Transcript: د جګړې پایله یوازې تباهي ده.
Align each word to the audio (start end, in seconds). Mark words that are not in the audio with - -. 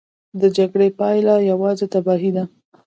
د 0.41 0.43
جګړې 0.57 0.89
پایله 0.99 1.33
یوازې 1.51 1.85
تباهي 1.93 2.31
ده. 2.35 2.43